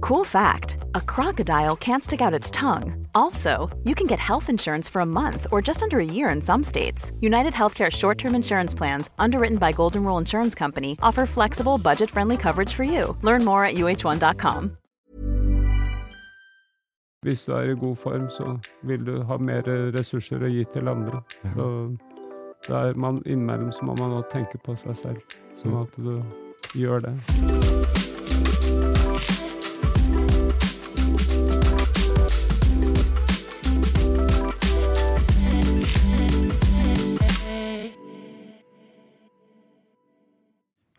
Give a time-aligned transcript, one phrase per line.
[0.00, 3.06] Cool fact a crocodile can't stick out its tongue.
[3.14, 6.42] Also, you can get health insurance for a month or just under a year in
[6.42, 7.12] some states.
[7.20, 12.10] United Healthcare short term insurance plans, underwritten by Golden Rule Insurance Company, offer flexible, budget
[12.10, 13.16] friendly coverage for you.
[13.22, 14.76] Learn more at uh1.com.
[17.24, 19.62] Hvis du er i god form, så vil du ha mer
[19.96, 21.22] ressurser å gi til andre.
[21.56, 21.70] Så
[22.68, 26.22] det er man, innimellom så må man også tenke på seg selv, sånn at du
[26.78, 27.65] gjør det.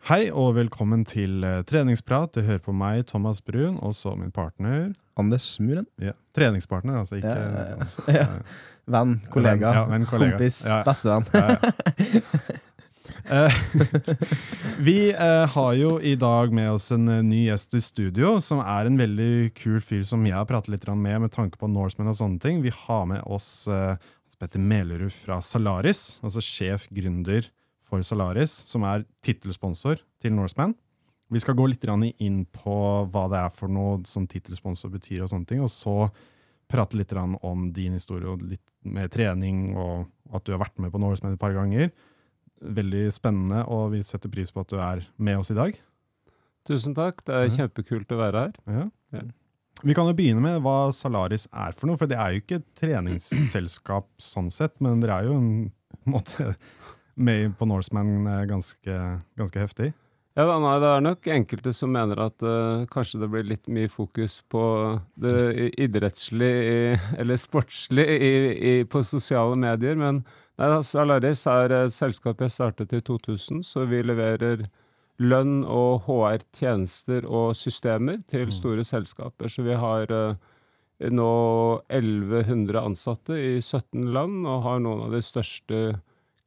[0.08, 2.32] Hei og velkommen til eh, treningsprat.
[2.38, 5.84] Du hører på meg, Thomas Brun, og så min partner Anders Muren.
[6.00, 7.64] ja, Treningspartner, altså ikke Ja, ja,
[8.08, 8.14] ja.
[8.22, 8.26] Ja.
[8.88, 10.38] Venn, kollega, Ja, venn, kollega.
[10.38, 10.82] kompis, Ja.
[10.86, 11.28] bestevenn.
[11.34, 12.54] Ja,
[13.28, 13.52] Eh,
[14.86, 18.60] vi eh, har jo i dag med oss en eh, ny gjest i studio, som
[18.62, 21.68] er en veldig kul fyr som jeg har pratet litt grann med med tanke på
[21.68, 22.62] Norseman og sånne ting.
[22.64, 23.96] Vi har med oss eh,
[24.40, 27.50] Petter Melerud fra Salaris, altså sjef gründer
[27.88, 30.74] for Salaris, som er tittelsponsor til Norseman.
[31.28, 31.84] Vi skal gå litt
[32.24, 32.74] inn på
[33.12, 36.10] hva det er for noe som tittelsponsor betyr, og sånne ting, og så
[36.68, 40.92] prate litt om din historie og litt med trening, og at du har vært med
[40.92, 41.90] på Norseman et par ganger.
[42.60, 45.76] Veldig spennende, og vi setter pris på at du er med oss i dag.
[46.68, 48.56] Tusen takk, det er kjempekult å være her.
[48.68, 48.88] Ja.
[49.16, 49.24] Ja.
[49.86, 52.58] Vi kan jo begynne med hva Salaris er for noe, for det er jo ikke
[52.58, 55.52] et treningsselskap sånn sett, men dere er jo en,
[56.00, 56.50] en måte
[57.18, 58.98] med på Norseman eh, ganske,
[59.38, 59.92] ganske heftig.
[60.38, 63.64] Ja, da, nei, det er nok enkelte som mener at uh, kanskje det blir litt
[63.74, 64.60] mye fokus på
[65.18, 69.98] det idrettslige, eller sportslige, på sosiale medier.
[69.98, 70.20] Men
[70.60, 74.68] nei, Salaris er et selskap jeg startet i 2000, så vi leverer
[75.18, 79.50] lønn og HR-tjenester og systemer til store selskaper.
[79.50, 80.38] Så vi har uh,
[81.02, 81.32] nå
[81.90, 85.82] 1100 ansatte i 17 land, og har noen av de største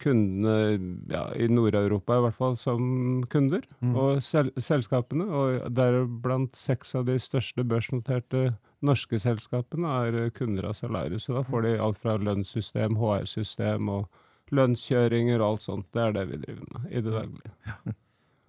[0.01, 0.55] kundene
[1.11, 3.63] ja, i Nord-Europa i hvert fall som kunder,
[3.93, 5.27] og sel selskapene.
[5.29, 8.49] Og deriblant seks av de største børsnoterte
[8.85, 11.27] norske selskapene er kunder av Salarius.
[11.27, 14.09] Så da får de alt fra lønnssystem, HR-system og
[14.55, 15.89] lønnskjøringer og alt sånt.
[15.93, 17.95] Det er det vi driver med i det daglige.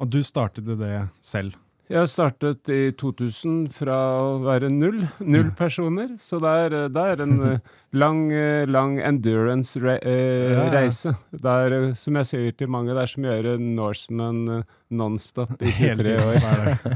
[0.02, 1.54] Og du startet det selv.
[1.92, 7.20] Jeg startet i 2000 fra å være null, null personer, så det er, det er
[7.20, 7.58] en eh,
[8.00, 11.12] lang, eh, lang endurance-reise.
[11.36, 14.62] Det er, eh, som jeg sier til mange, det er som å gjøre Norseman eh,
[15.02, 16.40] nonstop i 23 år.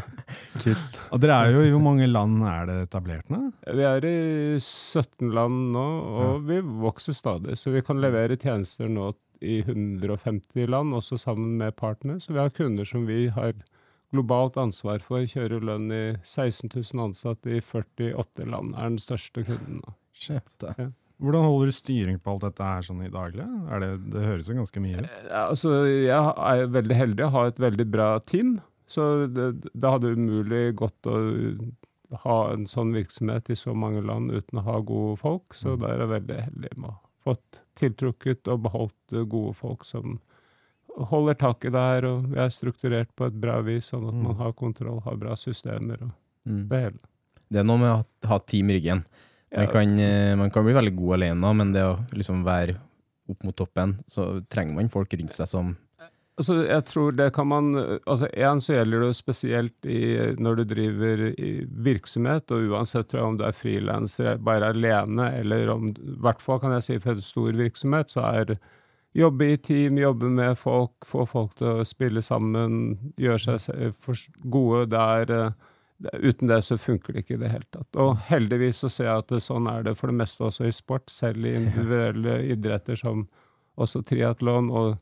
[0.65, 1.03] Kult.
[1.13, 3.41] Og dere er jo i hvor mange land er det etablert nå?
[3.69, 4.17] Vi er i
[4.63, 5.87] 17 land nå,
[6.25, 9.13] og vi vokser stadig, så vi kan levere tjenester nå
[9.45, 12.17] i 150 land, også sammen med partnere.
[12.25, 13.53] Så vi har kunder som vi har
[14.15, 19.45] globalt ansvar for, kjører lønn i 16 000 ansatte i 48 land, er den største
[19.47, 19.83] kunden.
[20.17, 20.91] Shit, Ja.
[21.17, 23.45] Hvordan holder du styring på alt dette her sånn i daglig?
[23.73, 25.15] Er det, det høres jo ganske mye ut.
[25.33, 30.13] Altså, jeg er veldig heldig å ha et veldig bra team, så det, det hadde
[30.13, 31.17] umulig gått å
[32.27, 35.97] ha en sånn virksomhet i så mange land uten å ha gode folk, så der
[35.97, 40.21] er jeg veldig heldig med å ha fått tiltrukket og beholdt eh, gode folk som
[40.97, 44.53] holder taket der, og vi er strukturert på et bra vis, sånn at man har
[44.53, 46.11] kontroll, har bra systemer og
[46.47, 46.69] Mm.
[46.69, 46.99] det hele.
[47.51, 49.05] Det er noe med å ha team i ryggen.
[49.53, 49.71] Man Ja.
[49.73, 52.77] kan, eh, man kan bli veldig god alene, men det å liksom være
[53.29, 55.77] opp mot toppen, så trenger man folk rundt seg som
[56.39, 57.75] Altså, jeg tror det kan man
[58.07, 63.21] Altså, én så gjelder det spesielt i, når du driver i virksomhet, og uansett tror
[63.21, 66.99] jeg om du er frilanser bare alene, eller om I hvert fall kan jeg si
[66.99, 68.59] for en stor virksomhet, så er
[69.17, 73.97] jobbe i team, jobbe med folk, få folk til å spille sammen, gjøre seg
[74.45, 74.85] gode.
[74.93, 78.01] Det er eh, uten det så funker det ikke i det hele tatt.
[78.03, 80.75] Og heldigvis så ser jeg at det, sånn er det for det meste også i
[80.75, 83.27] sport, selv i individuelle idretter som
[83.77, 84.95] også triatlon og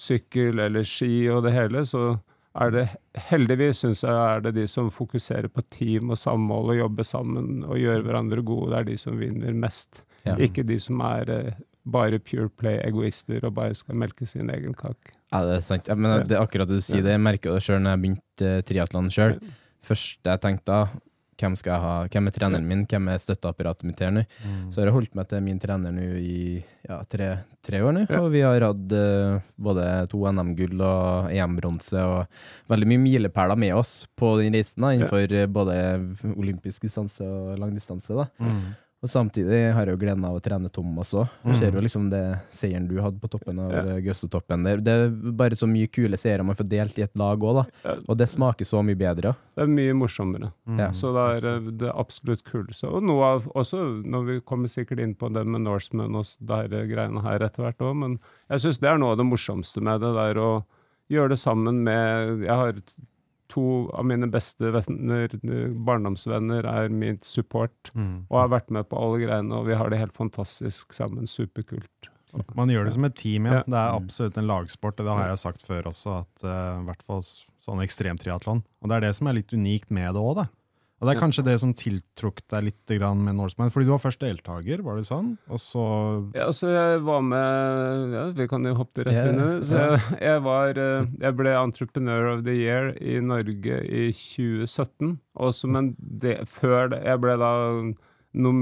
[0.00, 2.14] sykkel eller ski og det hele, så
[2.60, 2.84] er det
[3.28, 7.60] heldigvis, syns jeg, er det de som fokuserer på team og samhold og jobber sammen
[7.62, 10.02] og gjør hverandre gode, det er de som vinner mest.
[10.24, 10.34] Ja.
[10.40, 15.14] Ikke de som er eh, bare pure play-egoister og bare skal melke sin egen kake.
[15.32, 15.88] Ja, det er sant.
[15.88, 18.02] Ja, men det er akkurat det du sier, det jeg merker det sjøl når jeg
[18.04, 19.38] begynte uh, triatlon sjøl.
[19.86, 20.80] Første jeg tenkte da,
[21.40, 24.24] hvem skal jeg ha, hvem er treneren min, hvem er støtteapparatet mitt her nå?
[24.68, 26.40] Så har jeg holdt meg til min trener nå i
[26.84, 27.30] ja, tre,
[27.64, 32.90] tre år nå, og vi har hatt uh, både to NM-gull og EM-bronse og veldig
[32.92, 35.80] mye milepæler med oss på den reisen, da, innenfor eh, både
[36.34, 38.16] olympisk distanse og langdistanse.
[38.20, 38.28] da.
[38.42, 38.70] Mm.
[39.00, 41.30] Og samtidig har jeg jo gleden av å trene Thomas òg.
[41.40, 41.54] Mm.
[41.56, 42.20] Ser jo liksom det
[42.52, 43.84] seieren du hadde på toppen av Ja.
[43.94, 44.00] ja.
[44.04, 44.82] Gaustatoppen der.
[44.84, 45.08] Det er
[45.40, 47.94] bare så mye kule seire man får delt i et lag òg, da.
[48.04, 49.32] Og det smaker så mye bedre.
[49.56, 50.50] Det er mye morsommere.
[50.68, 50.82] Mm.
[50.92, 52.90] Så det er eh, det er absolutt kuleste.
[52.92, 56.84] Og noe av også, når vi kommer sikkert inn på det med Norseman og de
[56.92, 58.18] greiene her etter hvert òg, men
[58.50, 60.50] jeg syns det er noe av det morsomste med det, det er å
[61.10, 62.76] gjøre det sammen med Jeg har
[63.50, 65.32] to av mine beste venner,
[65.86, 68.26] barndomsvenner, er min support, Mm.
[68.30, 71.26] og har vært med på alle greiene, og vi har det helt fantastisk sammen.
[71.26, 72.10] Superkult.
[72.54, 73.52] Man gjør det som et team, ja.
[73.58, 73.62] Ja.
[73.66, 76.84] Det er absolutt en lagsport, og det har jeg sagt før også, at uh, i
[76.86, 78.62] hvert fall sånn ekstremtriatlon.
[78.82, 80.46] Og det er det som er litt unikt med det òg, da.
[81.00, 84.20] Og det er kanskje det som tiltrukk deg litt med Norseman, fordi du var først
[84.20, 85.30] deltaker, var det sånn?
[85.48, 85.84] Og så
[86.36, 89.64] Ja, så jeg var med Ja, vi kan jo hoppe rett inn i det.
[89.70, 95.16] Så jeg, jeg var eh, Jeg ble Entrepreneur of the Year i Norge i 2017.
[95.40, 97.52] Og som en del, Før det, jeg ble da
[98.36, 98.60] noen,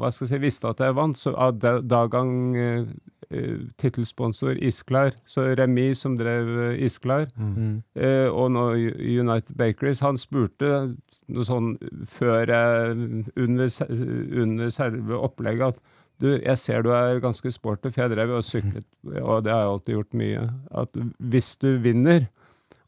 [0.00, 2.90] Hva skal jeg si Visste at jeg vant, så av da- Dagang uh,
[3.80, 7.82] tittelsponsor Isklar, så Remi som drev eh, Isklar, Mm.
[7.94, 10.94] Eh, og nå United Bakeries, han spurte
[11.28, 11.74] noe sånn
[12.08, 12.96] før jeg
[13.36, 13.68] Under,
[14.42, 15.80] under selve opplegget at
[16.18, 18.86] du, jeg ser du er ganske sporty, for jeg drev og syklet,
[19.28, 20.46] og det har jeg alltid gjort mye.
[20.82, 22.26] At hvis du vinner,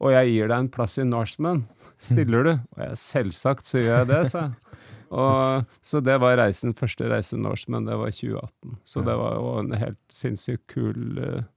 [0.00, 1.62] og jeg gir deg en plass i Norseman,
[2.00, 2.50] stiller du?
[2.74, 4.56] Og jeg selvsagt så gjør jeg det, sa jeg.
[5.10, 8.76] Og, så det var reisen, første reise men det var 2018.
[8.84, 11.48] Så det var jo en helt sinnssykt kul, eh,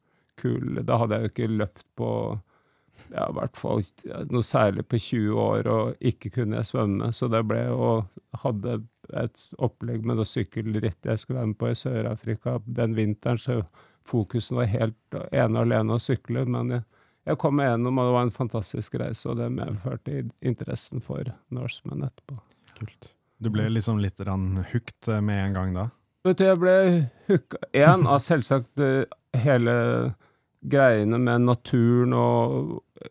[0.42, 2.10] kul Da hadde jeg jo ikke løpt på
[3.12, 3.84] ja, i hvert fall
[4.32, 7.12] noe særlig på 20 år, og ikke kunne jeg svømme.
[7.14, 8.10] Så det ble og
[8.44, 8.80] hadde
[9.20, 13.62] et opplegg med noe sykkelritt jeg skulle være med på i Sør-Afrika den vinteren, så
[14.08, 16.46] fokusen var helt ene og alene å sykle.
[16.50, 16.86] Men jeg,
[17.30, 21.34] jeg kom meg gjennom, og det var en fantastisk reise, og det medførte interessen for
[21.54, 22.40] Norseman etterpå.
[22.80, 23.14] Kult.
[23.44, 25.88] Du ble liksom litt hooked med en gang da?
[26.24, 26.76] Vet du, jeg ble
[27.28, 29.04] hooka Én av selvsagt eh,
[29.44, 29.76] hele
[30.64, 33.10] greiene med naturen og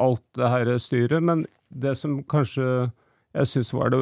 [0.00, 2.88] alt det her styret, men det som kanskje
[3.34, 4.00] jeg syns var det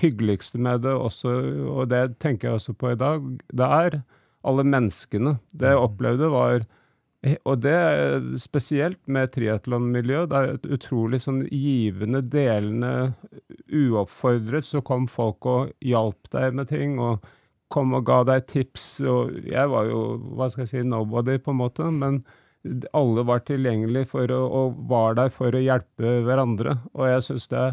[0.00, 1.32] hyggeligste med det også,
[1.70, 3.22] og det tenker jeg også på i dag,
[3.54, 4.00] det er
[4.46, 5.36] alle menneskene.
[5.54, 6.66] Det jeg opplevde var
[7.48, 10.30] og det er spesielt med triatlonmiljøet.
[10.30, 12.92] Det er et utrolig sånn givende, delende,
[13.76, 17.24] uoppfordret, så kom folk og hjalp deg med ting, og
[17.72, 20.02] kom og ga deg tips, og jeg var jo,
[20.38, 22.22] hva skal jeg si, nobody på en måte, men
[22.96, 27.50] alle var tilgjengelige for å, og var der for å hjelpe hverandre, og jeg synes
[27.52, 27.66] det,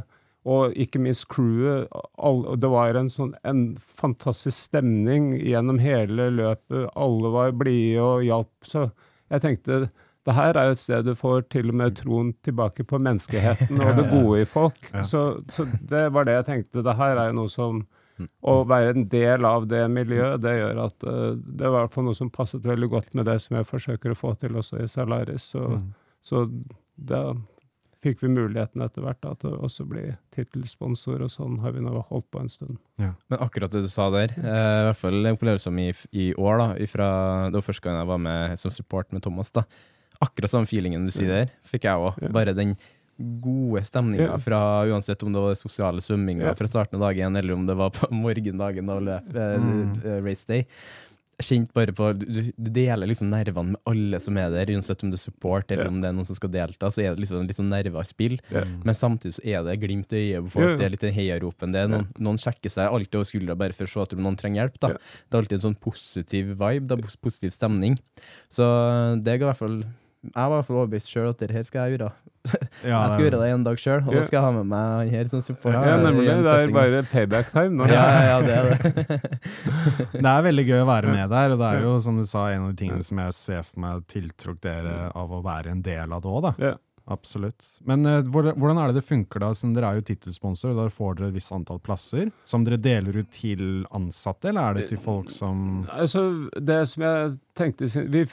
[0.44, 1.88] og ikke minst crewet,
[2.19, 8.25] Alle, det var en sånn en fantastisk stemning gjennom hele løpet, alle var blide og
[8.28, 8.87] hjalp, så
[9.31, 9.85] jeg tenkte,
[10.25, 13.81] det her er jo et sted du får til og med troen tilbake på menneskeheten
[13.83, 14.80] og det gode i folk.
[15.03, 16.83] Så, så det var det jeg tenkte.
[16.85, 17.83] Det her er jo noe som
[18.45, 21.95] Å være en del av det miljøet, det gjør at eh, Det var i hvert
[21.95, 24.83] fall noe som passet veldig godt med det som jeg forsøker å få til også
[24.83, 25.47] i Salaris.
[25.56, 25.87] Så, Mm.
[26.21, 26.44] så
[26.95, 27.23] da
[28.03, 30.03] fikk vi muligheten etter hvert da, til å også bli
[30.35, 32.77] tittelsponsor, og sånn har vi nå holdt på en stund.
[32.99, 33.13] Ja.
[33.31, 36.57] Men akkurat det du sa der, eh, i hvert fall opplevelsen min i, i år,
[36.59, 37.07] da, ifra,
[37.49, 39.63] det var første gang jeg var med som support med Thomas, da.
[40.23, 42.19] Akkurat samme feelingen du sier der, fikk jeg òg.
[42.33, 42.75] Bare den
[43.44, 47.65] gode stemninga fra uansett om det var sosiale svømminga fra starten av dagen, eller om
[47.69, 49.97] det var på morgendagen av løp, eh, Mm.
[50.03, 50.65] eh, race day.
[51.42, 52.25] Jeg kjente bare på Du,
[52.56, 55.87] du deler liksom nervene med alle som er der, uansett om det er support eller
[55.87, 55.94] yeah.
[55.94, 58.09] om det er noen som skal delta, så er det liksom liksom sånn nerver i
[58.09, 58.35] spill.
[58.53, 58.69] yeah.
[58.85, 60.77] Men samtidig så er det glimt i øyet på folk, ja.
[60.77, 61.73] det er litt den heiaropen.
[61.73, 64.37] Det er noen, noen sjekker seg alltid over skuldra bare for å se at noen
[64.39, 64.77] trenger hjelp.
[64.85, 64.94] Da.
[64.94, 67.97] Det er alltid en sånn positiv vibe, da, pos- positiv stemning.
[68.53, 68.63] Så
[69.25, 69.83] det ga i hvert fall
[70.23, 72.11] Jeg var i overbevist sjøl at det her skal jeg gjøre.
[72.83, 74.87] Ja, jeg skal gjøre det en dag sjøl, og da skal jeg ha med meg
[74.92, 75.77] han her som support.
[75.77, 76.25] Ja, nemlig.
[76.27, 77.87] Det er bare payback time nå.
[77.94, 79.19] ja, ja, ja, det er det.
[80.23, 82.49] Det er veldig gøy å være med der, og det er jo, som du sa,
[82.51, 85.83] en av de tingene som jeg ser for meg tiltrukket dere av å være en
[85.85, 86.49] del av det òg.
[86.63, 86.73] Ja.
[87.12, 87.66] Absolutt.
[87.83, 89.52] Men uh, hvordan er det det funker, da?
[89.56, 92.80] Siden dere er jo tittelsponsor, og da får dere et visst antall plasser som dere
[92.80, 97.90] deler ut til ansatte, eller er det til folk som Altså, det som jeg tenkte
[98.14, 98.24] Vi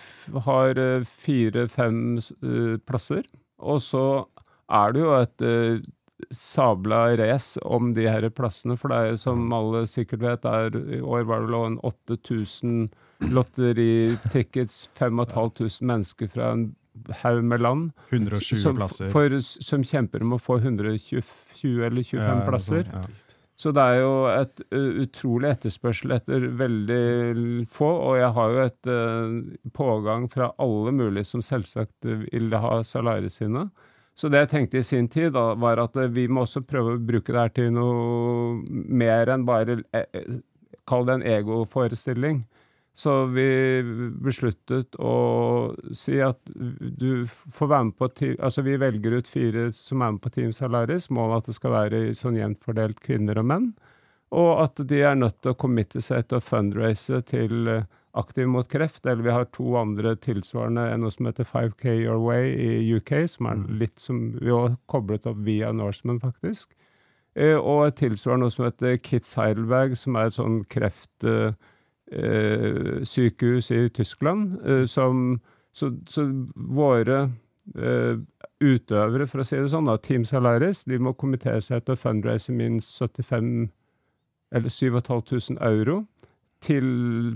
[0.46, 3.26] har eh, fire-fem uh, plasser,
[3.58, 4.04] og så
[4.70, 5.82] er det jo et uh,
[6.30, 10.78] sabla race om de her plassene, for det er jo som alle sikkert vet, er,
[10.94, 12.90] i år var det vel en 8000
[13.34, 16.70] lotteritickets, 5500 mennesker fra en
[17.22, 17.90] haug med land.
[18.10, 19.10] 120 som, plasser?
[19.12, 21.20] For, som kjemper om å få 120
[21.86, 22.88] eller 25 Ja, plasser.
[22.90, 23.36] sånn, ja.
[23.60, 28.88] Så det er jo et utrolig etterspørsel etter veldig få, og jeg har jo et
[28.88, 29.34] uh,
[29.76, 33.66] pågang fra alle mulige som selvsagt vil ha salariene sine.
[34.16, 37.02] Så det jeg tenkte i sin tid, da, var at vi må også prøve å
[37.04, 39.78] bruke det her til noe mer enn bare
[40.88, 42.40] Kall det en egoforestilling.
[43.00, 43.46] Så vi
[44.20, 45.14] besluttet å
[45.96, 46.40] si at
[47.00, 48.08] du får være med på
[48.42, 51.08] Altså vi velger ut fire som er med på Team Salaris.
[51.08, 53.70] Målet er at det skal være sånn jevnt fordelt kvinner og menn.
[54.36, 57.88] Og at de er nødt til å committe seg til å fundraise til eh,
[58.18, 59.04] Aktiv mot kreft.
[59.06, 63.12] Eller vi har to andre tilsvarende, en noe som heter 5K Your Way i UK,
[63.30, 66.74] som er litt som Vi har koblet opp via Norseman, faktisk.
[67.38, 71.30] Eh, og et tilsvarende noe som heter Kids Heidelberg, som er et sånn kreft...
[72.12, 74.60] eh, eh, sykehus i Tyskland.
[74.66, 75.40] Eh, som,
[75.72, 77.22] så, så våre
[77.74, 78.20] eh,
[78.60, 82.00] utøvere, for å si det sånn, da, Team Salaris, de må kommentere seg til å
[82.00, 83.68] fundraise minst 75
[84.50, 86.00] eller 7500 euro
[86.60, 86.86] til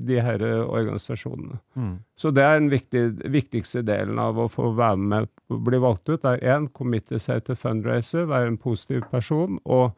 [0.05, 1.57] de her organisasjonene.
[1.81, 1.95] Mm.
[2.19, 6.11] Så det er den viktig, viktigste delen av å få være med og bli valgt
[6.11, 6.27] ut.
[6.29, 9.95] Er én, committe seg til fundraiser, være en positiv person, og,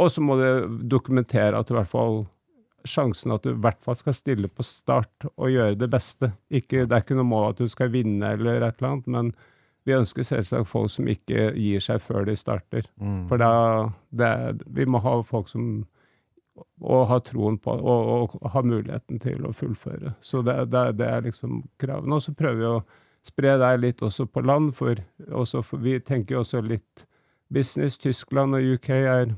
[0.00, 2.22] og så må du dokumentere at du i hvert fall
[2.88, 6.32] sjansen at du i hvert fall skal stille på start og gjøre det beste.
[6.48, 9.32] Ikke, det er ikke noe mål at du skal vinne eller et eller annet, men
[9.88, 12.86] vi ønsker selvsagt folk som ikke gir seg før de starter.
[13.00, 13.24] Mm.
[13.30, 13.52] For da,
[14.12, 14.30] det,
[14.68, 15.82] vi må ha folk som
[16.80, 20.14] og ha troen på og, og ha muligheten til å fullføre.
[20.20, 22.18] Så det, det, det er liksom kravene.
[22.18, 22.80] Og så prøver vi å
[23.26, 27.04] spre deg litt også på land, for, også for vi tenker jo også litt
[27.52, 27.98] business.
[28.00, 29.32] Tyskland og UK er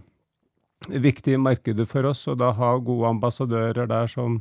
[0.89, 4.41] viktige markeder for oss, og da ha gode ambassadører der som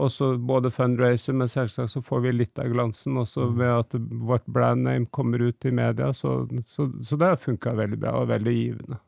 [0.00, 3.94] også både fundraiser, men selvsagt så får vi litt av glansen også ved at
[4.26, 6.08] vårt brand name kommer ut i media.
[6.12, 8.98] Så, så, så det har funka veldig bra og veldig givende.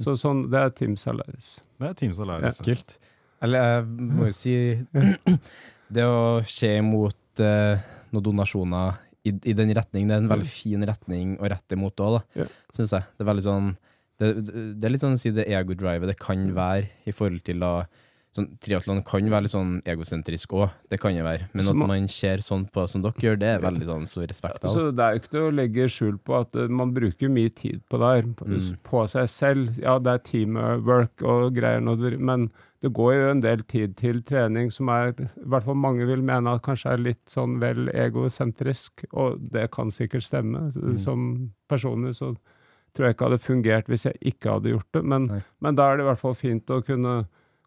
[0.00, 1.58] Så sånn, det er Team Salaris.
[1.76, 2.60] Det er Team Salaris.
[2.64, 2.96] Kult.
[3.44, 3.84] Eller jeg
[4.16, 4.54] må jo si
[5.94, 7.80] Det å se imot eh,
[8.12, 12.00] noen donasjoner i, i den retning, det er en veldig fin retning å rette imot
[12.04, 12.46] òg, da, Ja.
[12.76, 13.06] syns jeg.
[13.16, 13.70] Det er veldig sånn
[14.18, 14.30] det,
[14.78, 17.72] det er litt sånn å si det ego-drivet det kan være i forhold til da
[18.34, 21.48] sånn, Triatlon kan være litt sånn egosentrisk òg, det kan det være.
[21.56, 24.26] Men Så at man ser sånn på som dere gjør, det er veldig sånn stor
[24.30, 24.74] respekt av.
[24.74, 27.50] Så det er jo ikke noe å legge skjul på at eh, man bruker mye
[27.50, 28.76] tid på det her, på, Mm.
[28.84, 29.78] på seg selv.
[29.82, 32.50] Ja, det er teamwork og greier, når men
[32.82, 36.22] det går jo en del tid til trening som er, i hvert fall mange vil
[36.22, 40.68] mene at kanskje er litt sånn vel egosentrisk, og det kan sikkert stemme.
[41.00, 42.36] Som personlig så
[42.98, 45.28] tror jeg ikke hadde fungert hvis jeg ikke hadde gjort det, men,
[45.62, 47.20] men da er det i hvert fall fint å kunne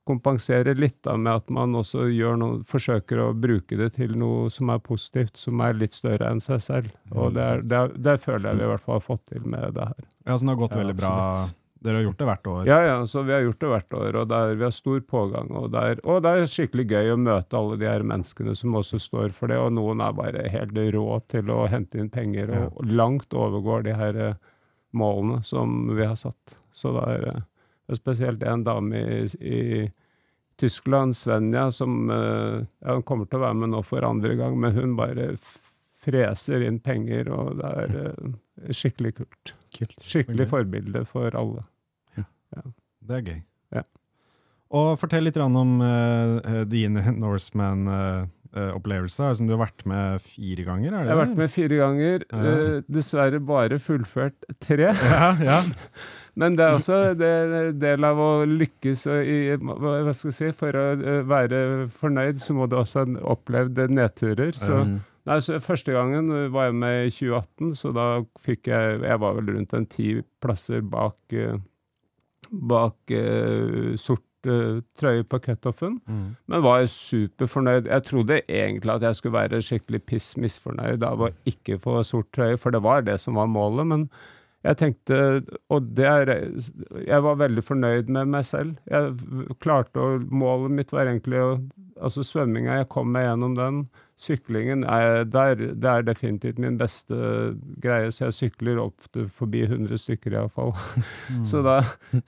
[0.09, 4.49] kompensere litt da, med at man også gjør noe, forsøker å bruke det til noe
[4.51, 6.91] som er positivt, som er litt større enn seg selv.
[7.13, 9.45] Og det, er, det, er, det føler jeg vi i hvert fall har fått til
[9.45, 10.05] med det her.
[10.25, 11.11] Ja, så det har gått Ja, veldig bra.
[11.21, 11.57] absolutt.
[11.81, 12.65] Dere har gjort det hvert år.
[12.69, 14.99] Ja, ja, så vi har gjort det hvert år, og det er, vi har stor
[15.09, 15.47] pågang.
[15.57, 18.75] Og det, er, og det er skikkelig gøy å møte alle de her menneskene som
[18.77, 22.53] også står for det, og noen er bare helt rå til å hente inn penger,
[22.67, 24.37] og langt overgår de her eh,
[24.97, 26.57] målene som vi har satt.
[26.73, 27.41] Så det er, eh,
[27.87, 29.89] det er spesielt en dame i, i
[30.61, 34.59] Tyskland, Svenja, som eh, ja, hun kommer til å være med nå for andre gang,
[34.59, 35.33] men hun bare
[36.01, 39.55] freser inn penger, og det er eh, skikkelig kult.
[39.77, 39.97] Kult.
[40.01, 41.65] Skikkelig forbilde for alle.
[43.01, 43.39] Det er gøy.
[43.73, 43.81] Ja.
[44.77, 48.27] Og fortell litt om uh, din Norseman-opplevelse.
[48.27, 48.40] Uh,
[49.47, 50.91] du har vært med fire ganger?
[50.93, 52.41] er det Jeg har vært med fire ganger, Ja.
[52.51, 54.91] eh, dessverre bare fullført tre.
[55.11, 55.61] Ja, ja.
[56.39, 60.51] Men det er også en del av å lykkes og i, hva skal jeg si,
[60.55, 64.55] For å eh, være fornøyd, så må du også ha opplevd nedturer.
[64.55, 64.79] Så,
[65.27, 68.05] nei, så Første gangen var jeg med i 2018, så da
[68.39, 71.55] fikk jeg Jeg var vel rundt en ti plasser bak, eh,
[72.51, 75.99] bak eh, sort eh, trøye på cutoffen.
[76.07, 76.35] Mm.
[76.49, 77.89] Men var superfornøyd.
[77.91, 82.31] Jeg trodde egentlig at jeg skulle være skikkelig piss misfornøyd av å ikke få sort
[82.35, 83.87] trøye, for det var det som var målet.
[83.91, 84.07] Men
[84.61, 85.15] jeg tenkte
[85.73, 86.29] Og det er
[87.01, 88.77] Jeg var veldig fornøyd med meg selv.
[88.89, 91.51] Jeg klarte å Målet mitt var egentlig å
[92.01, 93.75] Altså svømminga, jeg kom meg gjennom den.
[94.21, 97.15] Syklingen er der, det er definitivt min beste
[97.81, 100.73] greie, så jeg sykler ofte forbi 100 stykker iallfall.
[101.31, 101.45] Mm.
[101.47, 101.77] så, da,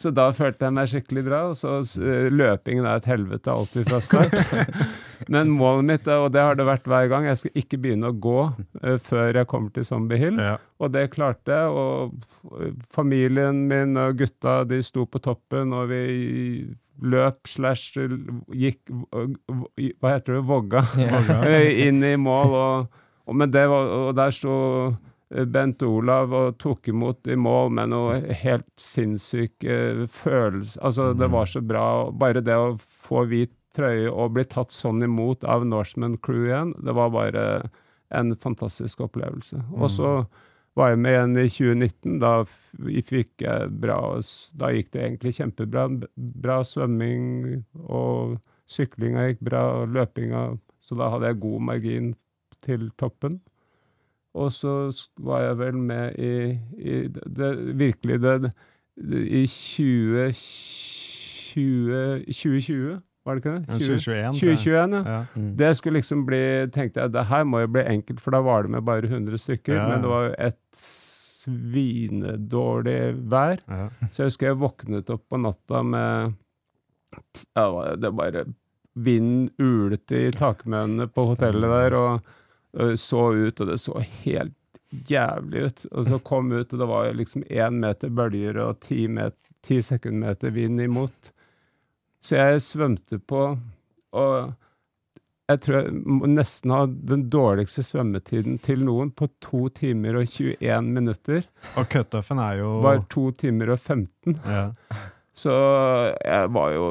[0.01, 1.41] så da følte jeg meg skikkelig bra.
[1.51, 2.01] Og så
[2.33, 4.38] løpingen er et helvete alltid fra start.
[5.33, 8.17] Men målet mitt, og det har det vært hver gang, jeg skal ikke begynne å
[8.17, 10.39] gå uh, før jeg kommer til Zombie Hill.
[10.41, 10.57] Ja.
[10.82, 11.70] Og det klarte jeg.
[11.70, 16.03] Og familien min og gutta, de sto på toppen, og vi
[17.03, 17.98] løp slash
[18.53, 20.44] gikk Hva heter det?
[20.50, 20.86] Vogga.
[21.88, 22.53] inn i mål.
[22.60, 24.56] Og, og, det var, og der sto
[25.34, 30.82] Bent Olav og tok imot i mål med noe helt sinnssyke følelser.
[30.86, 31.86] Altså, det var så bra.
[32.13, 36.75] Bare det å få hvit trøye og bli tatt sånn imot av Norseman Crew igjen,
[36.86, 37.46] det var bare
[38.13, 39.63] en fantastisk opplevelse.
[39.74, 40.12] Og så
[40.75, 42.20] var jeg med igjen i 2019.
[42.22, 42.34] Da
[43.06, 44.00] fikk jeg bra
[44.60, 45.88] Da gikk det egentlig kjempebra.
[46.15, 48.38] Bra svømming, og
[48.70, 52.13] syklinga gikk bra, og løpinga Så da hadde jeg god margin
[52.63, 53.39] til toppen.
[54.34, 58.53] Og så var jeg vel med i, i det, virkelig det,
[58.98, 63.77] I 20, 20, 2020 var det ikke det?
[63.80, 64.34] 20, 2021.
[64.34, 65.12] 2021 ja.
[65.12, 65.20] ja.
[65.36, 65.51] Mm.
[65.58, 66.44] Det skulle liksom bli
[66.75, 69.38] tenkte jeg, det her må jo bli enkelt, for da var det med bare 100
[69.39, 69.75] stykker.
[69.75, 69.86] Ja.
[69.88, 70.60] Men det var jo et
[71.44, 73.60] svinedårlig vær.
[73.68, 73.89] Ja.
[74.12, 76.34] Så jeg husker jeg våknet opp på natta med
[77.53, 78.46] ja, Det bare
[78.94, 82.20] Vinden ulte i takmønene på hotellet der, og,
[83.00, 84.53] så ut, og det så helt
[85.10, 85.86] jævlig ut.
[85.92, 89.08] Og så kom ut, og det var liksom én meter bølger og ti,
[89.65, 91.32] ti sekundmeter vind imot.
[92.22, 93.58] Så jeg svømte på,
[94.13, 94.53] og
[95.53, 96.83] jeg tror jeg må nesten ha
[97.13, 101.48] den dårligste svømmetiden til noen på to timer og 21 minutter.
[101.79, 104.39] Og cutoffen er jo Var to timer og 15.
[104.43, 104.65] Ja.
[105.33, 105.53] Så
[106.22, 106.89] jeg var jo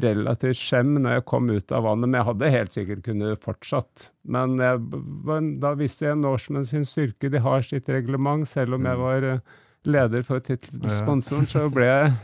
[0.00, 4.08] relativt skjem når jeg kom ut av vannet, men jeg hadde helt sikkert kunnet fortsatt.
[4.24, 4.80] Men jeg,
[5.60, 8.48] da visste jeg Norseman sin styrke, de har sitt reglement.
[8.48, 9.04] Selv om jeg mm.
[9.04, 9.44] var eh,
[9.88, 12.16] leder for tittelsponsoren, så ble jeg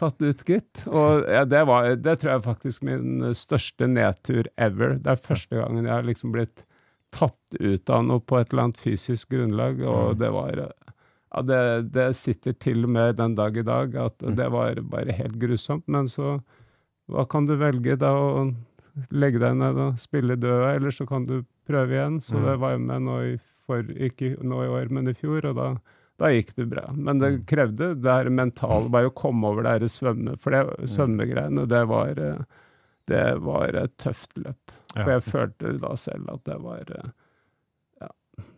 [0.00, 0.84] tatt ut, gitt.
[0.90, 4.98] Og ja, det, var, det tror jeg faktisk min største nedtur ever.
[5.02, 6.64] Det er første gangen jeg har liksom blitt
[7.14, 10.18] tatt ut av noe på et eller annet fysisk grunnlag, og mm.
[10.18, 11.60] det var ja, det,
[11.94, 14.36] det, sitter til og med den dag i dag at mm.
[14.38, 15.86] det var bare helt grusomt.
[15.90, 16.38] Men så
[17.10, 18.14] hva kan du velge da?
[18.14, 18.46] Å
[19.10, 22.20] legge deg ned og spille død, eller så kan du prøve igjen.
[22.22, 22.46] Så mm.
[22.46, 23.34] det var jeg med nå i,
[23.66, 25.68] for, ikke nå i år, men i fjor, og da
[26.16, 26.84] da gikk det bra.
[26.94, 27.44] Men det mm.
[27.50, 30.86] krevde det her mentale, bare å komme over det her svømme, for det mm.
[30.94, 32.22] svømmegreiene, det var,
[33.10, 34.74] det var et tøft løp.
[34.94, 38.10] For jeg følte da selv at det var ja,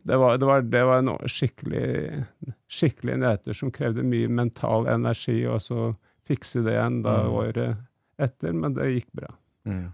[0.04, 2.24] det var, det var, det var en skikkelig,
[2.68, 5.90] skikkelig nedtur som krevde mye mental energi, og så
[6.28, 7.38] fikse det igjen da mm.
[7.40, 7.86] året
[8.20, 9.30] etter, men det gikk bra.
[9.68, 9.86] Mm.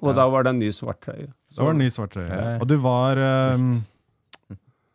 [0.00, 0.16] Og ja.
[0.16, 1.28] da var det en ny svart trøye.
[1.50, 2.40] Så, det var en ny svart trøye.
[2.56, 3.20] Og du var
[3.52, 3.68] um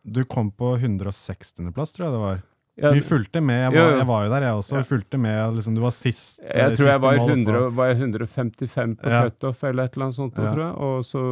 [0.03, 2.41] du kom på 160.-plass, tror jeg det var.
[2.81, 3.59] Ja, vi fulgte med.
[3.65, 3.97] Jeg var, jo, jo.
[3.99, 4.75] jeg var, jo der, jeg også.
[4.79, 4.83] Ja.
[4.87, 6.39] fulgte med, liksom, Du var sist.
[6.41, 9.23] Jeg tror jeg var, 100, var 155 på ja.
[9.27, 10.39] cutoff eller et eller annet sånt.
[10.39, 10.53] Ja.
[10.55, 11.07] tror jeg.
[11.09, 11.23] Så,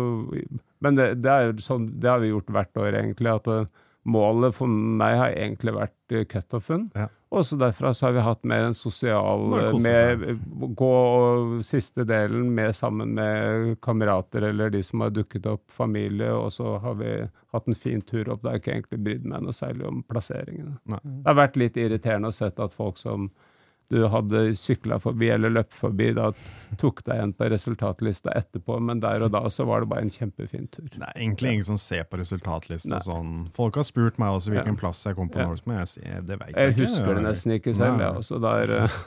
[0.84, 3.32] men det, det, er jo sånn, det har vi gjort hvert år, egentlig.
[3.39, 3.71] at
[4.10, 6.89] målet for meg har egentlig vært eh, cutoffen.
[6.97, 7.10] Ja.
[7.29, 9.43] Og så derfra så har vi hatt mer en sosial
[9.83, 10.23] med,
[10.77, 10.93] Gå
[11.65, 16.77] siste delen med sammen med kamerater eller de som har dukket opp, familie, og så
[16.81, 17.11] har vi
[17.53, 18.41] hatt en fin tur opp.
[18.41, 20.79] Det har ikke egentlig brydd meg noe særlig om plasseringene.
[20.89, 21.03] Nei.
[21.05, 23.29] Det har vært litt irriterende å sette at folk som
[23.89, 26.30] du hadde sykla forbi eller løpt forbi, da
[26.78, 30.13] tok deg igjen på resultatlista etterpå, men der og da så var det bare en
[30.13, 30.91] kjempefin tur.
[30.93, 33.47] Det er egentlig ingen som ser på resultatlista sånn.
[33.56, 34.82] Folk har spurt meg også hvilken ja.
[34.84, 35.49] plass jeg kom på ja.
[35.49, 36.67] Norseman, jeg sier det veit jeg, ikke.
[36.67, 38.41] Jeg husker det nesten ikke selv, jeg også.
[38.45, 39.02] Der, eh,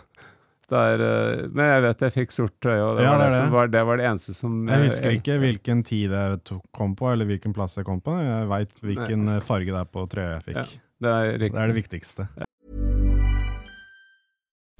[0.75, 3.49] der, eh, men jeg vet jeg fikk sort trøye, og det, ja, var det, det.
[3.55, 7.31] Var, det, var, det eneste som Jeg husker ikke hvilken tid jeg kom på, eller
[7.31, 8.19] hvilken plass jeg kom på.
[8.19, 10.81] Jeg veit hvilken farge det er på trøya jeg fikk.
[11.07, 12.33] det, er det er det viktigste.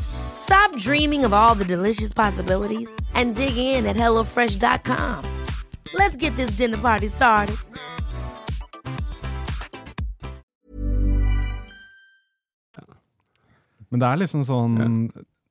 [0.00, 5.24] Stop dreaming of all the delicious possibilities and dig in at HelloFresh.com.
[5.94, 7.56] Let's get this dinner party started.
[13.90, 14.76] Men det er liksom sånn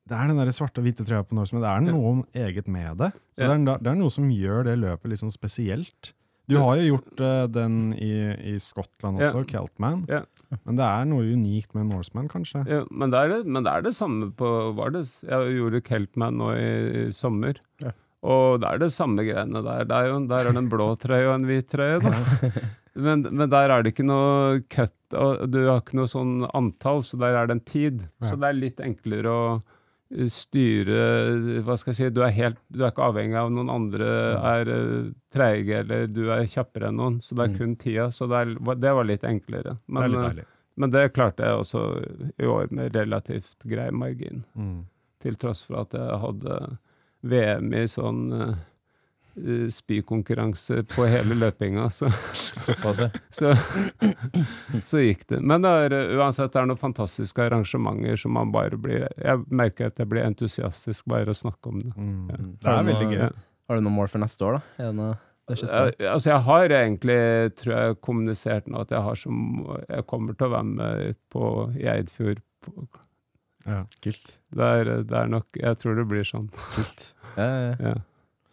[0.06, 1.64] Det er den der svarte og hvite trøya på Norseman.
[1.64, 3.08] Det er noe eget med det.
[3.34, 3.48] Så Ja.
[3.56, 6.14] det, er, det er noe som gjør det løpet liksom spesielt.
[6.52, 8.12] Du har jo gjort uh, den i,
[8.54, 9.50] i Skottland også, Ja.
[9.50, 10.04] Keltman.
[10.12, 10.22] Ja.
[10.64, 12.62] Men det er noe unikt med Norseman, kanskje?
[12.70, 15.18] Ja, men, det er det, men det er det samme på Vardøs.
[15.26, 17.58] Jeg gjorde Keltman nå i, i sommer.
[17.84, 17.96] Ja.
[18.26, 19.86] Og det er det samme greiene der.
[19.90, 22.02] Det er jo, der er det en blå trøye og en hvit trøye.
[22.02, 22.50] Da.
[22.96, 27.02] Men, men der er det ikke noe cut, og du har ikke noe sånn antall,
[27.04, 28.06] så der er det en tid.
[28.24, 29.42] Så det er litt enklere å
[30.30, 34.10] styre Hva skal jeg si, du er, helt, du er ikke avhengig av noen andre
[34.38, 37.18] er uh, treige, eller du er kjappere enn noen.
[37.26, 38.10] Så det er kun tida.
[38.14, 39.78] Så det, er, det var litt enklere.
[39.88, 41.82] det er litt eh, men det klarte jeg også
[42.36, 44.44] i år med relativt grei margin.
[44.60, 44.82] Mm.
[45.24, 46.58] Til tross for at jeg hadde
[47.26, 48.26] VM i sånn
[49.72, 52.08] spykonkurranse på hele løpinga, så,
[53.30, 53.52] så,
[54.86, 55.42] så gikk det.
[55.44, 59.44] Men det er, uh, uansett, det er noen fantastiske arrangementer som man bare blir Jeg
[59.52, 61.94] merker at jeg blir entusiastisk bare av å snakke om det.
[61.98, 62.16] Mm.
[62.32, 62.42] Ja.
[62.64, 63.22] Det er veldig gøy.
[63.26, 63.30] Ja.
[63.66, 64.92] Har du noe mål for neste år, da?
[64.96, 65.14] Noe
[65.50, 67.20] Jeg, altså jeg har egentlig,
[67.60, 69.44] tror jeg, kommunisert nå at jeg har som
[69.84, 72.42] Jeg kommer til å være med på i Eidfjord.
[72.66, 72.88] På,
[73.66, 73.84] Ja.
[74.02, 74.36] Kult.
[74.54, 76.50] det, er, det er nok Jeg tror det blir sånn.
[76.76, 77.08] Kult.
[77.36, 77.76] Ja.
[77.82, 77.96] Ja.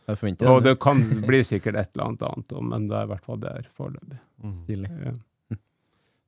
[0.08, 0.78] Jeg forventer Og det.
[0.82, 3.52] kan bli sikkert et eller annet annet òg, men det er i hvert fall det
[3.52, 4.18] er foreløpig.
[4.42, 4.56] Mm.
[4.64, 4.90] Stilig.
[5.06, 5.12] Ja.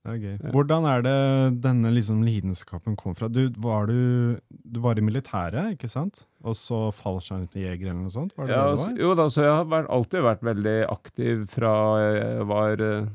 [0.05, 0.33] Det er gøy.
[0.45, 0.51] Ja.
[0.53, 1.17] Hvordan er det
[1.65, 3.27] denne liksom lidenskapen kom fra?
[3.33, 6.27] Du var, du, du var i militæret, ikke sant?
[6.45, 8.35] Og så fallskjermjeger eller noe sånt?
[8.37, 8.99] Var det Ja, det var?
[9.01, 11.73] jo da, så jeg har vært, alltid vært veldig aktiv fra
[12.05, 13.07] jeg var eh,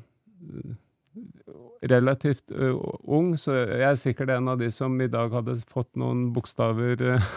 [1.87, 2.75] relativt uh,
[3.07, 6.99] ung, så jeg er sikkert en av de som i dag hadde fått noen bokstaver
[7.15, 7.29] uh,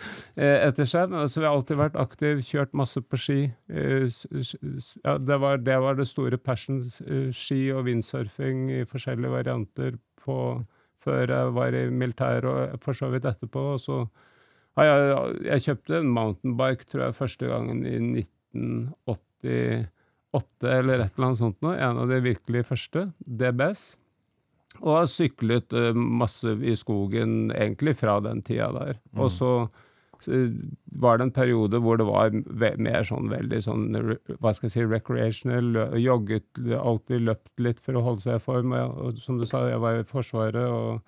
[0.36, 1.08] etter seg.
[1.10, 3.38] Men altså, vi har alltid vært aktiv, kjørt masse på ski.
[3.70, 4.26] S-
[5.04, 6.82] Ja, det, var, det var det store passion.
[7.32, 10.62] Ski og windsurfing i forskjellige varianter på,
[11.04, 12.44] før jeg var i militæret,
[12.76, 13.66] og for så vidt etterpå.
[13.76, 14.02] Og så
[14.76, 17.84] har jeg, jeg kjøpte en mountainbike, tror jeg, første gangen
[18.20, 18.26] i
[20.36, 21.78] 1988 eller et eller annet sånt noe.
[21.78, 23.06] En av de virkelig første.
[23.26, 23.96] DBS.
[24.82, 29.00] Og har syklet eh, masse i skogen egentlig fra den tida der.
[29.16, 29.50] Og så
[30.28, 30.52] eh,
[31.00, 32.34] var det en periode hvor det var
[32.76, 38.04] mer sånn veldig sånn hva skal jeg si, recreational, jogget, alltid løpt litt for å
[38.10, 38.76] holde seg i form.
[38.76, 41.00] Og, som du sa, jeg var i Forsvaret, og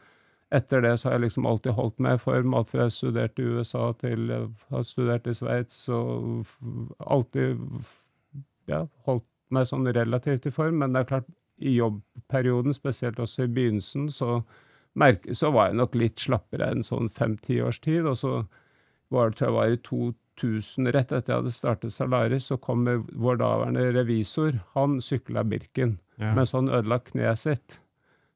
[0.55, 2.57] etter det så har jeg liksom alltid holdt meg i form.
[2.57, 6.49] Alt fra jeg studerte i USA til jeg har studert i Sveits, og
[7.05, 7.61] alltid
[8.69, 10.79] ja, holdt meg sånn relativt i form.
[10.83, 11.29] Men det er klart,
[11.59, 14.43] i jobbperioden, spesielt også i begynnelsen, så,
[14.99, 18.07] merke, så var jeg nok litt slappere enn sånn fem-ti års tid.
[18.07, 18.33] Og så
[19.11, 22.85] var det, tror jeg var i 2000, rett etter jeg hadde startet Salaris, så kom
[22.87, 24.61] vår daværende revisor.
[24.77, 26.35] Han sykla Birken, Ja.
[26.35, 27.79] mens han ødela kneet sitt.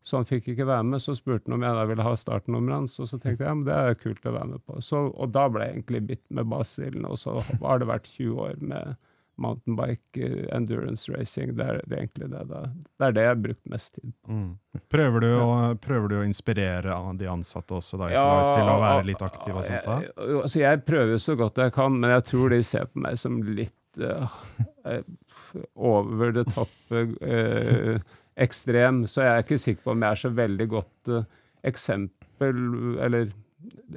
[0.02, 0.98] Så han fikk ikke være med.
[1.02, 3.54] Så spurte han om jeg da ville ha startnummeret hans, og så tenkte jeg ja,
[3.54, 4.80] men det er kult å være med på.
[4.82, 8.40] Så, og da ble jeg egentlig bitt med basillen, og så har det vært 20
[8.48, 8.96] år med
[9.40, 11.56] mountainbike bike, endurance racing.
[11.56, 12.62] Det er det egentlig det, da.
[12.98, 14.32] det er det jeg har brukt mest tid på.
[14.32, 14.48] Mm.
[14.92, 15.50] Prøver, du å,
[15.82, 19.68] prøver du å inspirere de ansatte også da, ja, til å være litt aktive og
[19.68, 19.86] sånt?
[19.88, 19.98] da?
[20.04, 23.20] Jeg, altså jeg prøver så godt jeg kan, men jeg tror de ser på meg
[23.20, 24.40] som litt eh,
[24.88, 25.04] eh,
[25.76, 30.30] over det toppe, uh, ekstrem, så jeg er ikke sikker på om jeg er så
[30.32, 31.24] veldig godt uh,
[31.68, 32.62] eksempel,
[33.04, 33.32] eller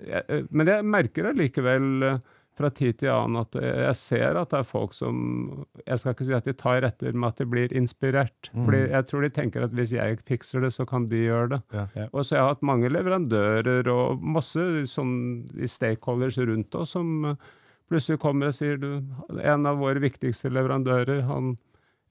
[0.05, 4.53] jeg, eh, Men jeg merker allikevel eh, fra tid til annen at jeg ser at
[4.53, 5.17] det er folk som
[5.81, 8.49] Jeg skal ikke si at de tar etter, men at de blir inspirert.
[8.53, 11.61] Fordi jeg tror de tenker at hvis jeg fikser det, så kan de gjøre det.
[11.75, 11.85] Ja.
[11.95, 12.07] Ja.
[12.11, 15.15] Og så jeg har hatt mange leverandører og masse sånn
[15.59, 17.35] i stakeholders rundt oss som
[17.91, 18.89] plutselig kommer og sier du,
[19.35, 21.53] en av våre viktigste leverandører, han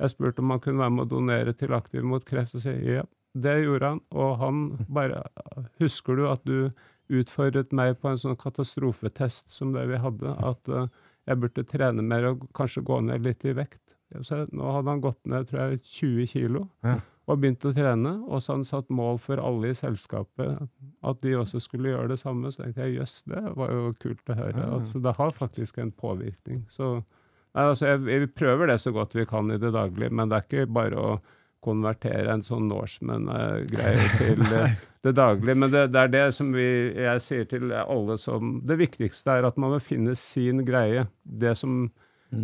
[0.01, 2.81] jeg spurte om han kunne være med å donere til Aktiv mot kreft, og sier
[2.83, 3.05] ja,
[3.35, 4.01] det gjorde han.
[4.15, 5.23] Og han bare
[5.83, 6.71] Husker du at du
[7.13, 10.87] utfordret meg på en sånn katastrofetest som det vi hadde, at uh,
[11.29, 13.81] jeg burde trene mer og kanskje gå ned litt i vekt?
[14.23, 16.99] Så nå hadde han gått ned tror jeg, 20 kilo Ja.
[17.27, 18.13] og begynt å trene.
[18.29, 20.61] Og så hadde han satt mål for alle i selskapet,
[21.03, 22.53] at de også skulle gjøre det samme.
[22.53, 24.61] Så tenkte jeg jøss, det var jo kult å høre.
[24.61, 24.69] Ja.
[24.77, 26.63] Altså, det har faktisk en påvirkning.
[26.71, 30.31] Så nei, altså, jeg, vi prøver det så godt vi kan i det daglige, men
[30.31, 31.17] det er ikke bare å
[31.65, 35.59] konvertere en sånn Norseman-greie til eh, det daglige.
[35.61, 39.49] Men det, det er det som vi, jeg sier til alle som Det viktigste er
[39.49, 41.07] at man må finne sin greie.
[41.25, 41.87] Det som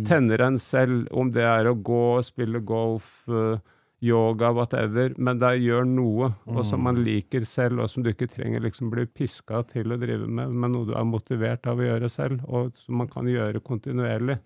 [0.07, 3.57] tenner en selv, om det er å gå, spille golf, eh,
[4.01, 6.83] yoga, whatever, men det er gjør noe, og som Mm.
[6.87, 10.55] man liker selv, og som du ikke trenger liksom bli piska til å drive med,
[10.55, 14.39] men noe du er motivert av å gjøre selv, og som man kan gjøre kontinuerlig.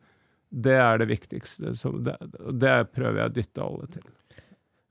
[0.51, 1.71] Det er det viktigste.
[2.03, 2.17] Det,
[2.51, 4.03] det prøver jeg å dytte alle til.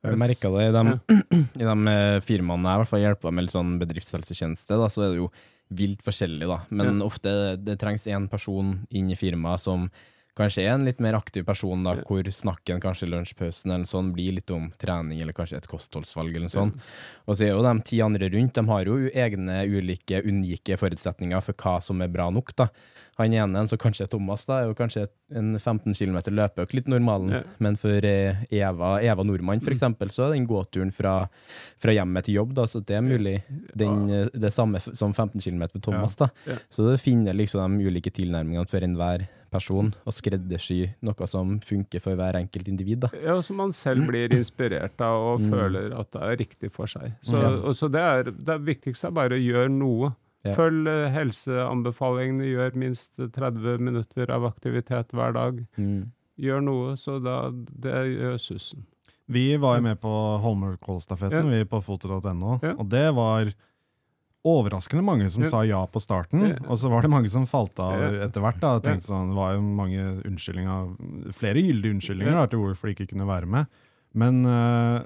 [0.04, 0.84] Jeg merka det i de,
[1.62, 5.14] i de eh, firmaene jeg hvert fall hjelper med litt sånn bedriftshelsetjeneste, da, så er
[5.14, 5.30] det jo
[5.74, 6.58] vilt forskjellig, da.
[6.76, 9.88] Men ofte det trengs én person inn i firmaet som
[10.36, 14.34] kanskje en litt mer aktiv person, da, hvor snakken kanskje i lunsjpausen eller sånn blir
[14.38, 16.74] litt om trening, eller kanskje et kostholdsvalg eller sånn.
[16.74, 16.90] Ja.
[17.28, 21.44] Og så er jo de ti andre rundt, de har jo egne ulike, unike forutsetninger
[21.44, 22.68] for hva som er bra nok, da.
[23.16, 25.04] Han ene, så kanskje Thomas, da, er jo kanskje
[25.38, 27.36] en 15 km løpeøkt, litt normalen.
[27.36, 27.42] Ja.
[27.62, 31.20] Men for eh, Eva, Eva Nordmann, for eksempel, så er den gåturen fra,
[31.78, 33.36] fra hjemmet til jobb, da, så det er mulig
[33.70, 36.18] den, eh, det samme som 15 km for Thomas.
[36.18, 36.30] da.
[36.50, 36.58] Ja.
[36.68, 42.02] Så det finner liksom de ulike tilnærmingene for enhver person, og skreddersy noe som funker
[42.02, 43.04] for hver enkelt individ.
[43.06, 43.12] da.
[43.22, 46.90] Ja, og som man selv blir inspirert av og føler at det er riktig for
[46.90, 47.14] seg.
[47.22, 47.54] Så, Ja.
[47.62, 50.10] og så det, er, det viktigste er bare å gjøre noe.
[50.44, 50.52] Ja.
[50.58, 55.62] Følg eh, helseanbefalingene, gjør minst 30 minutter av aktivitet hver dag.
[55.80, 56.10] Mm.
[56.44, 58.84] Gjør noe, så da, det gjør susen.
[59.32, 60.10] Vi var jo med på
[60.44, 61.62] Holmenkollstafetten, Ja.
[61.62, 62.74] vi på foto.no, Ja.
[62.76, 63.54] og det var
[64.44, 67.96] overraskende mange som sa ja på starten, og så var det mange som falt av
[68.26, 68.60] etter hvert.
[68.60, 72.96] da, tenkte sånn, Det var jo mange unnskyldninger, flere gyldige unnskyldninger da, til hvorfor de
[72.96, 73.82] ikke kunne være med.
[74.14, 75.00] Men uh,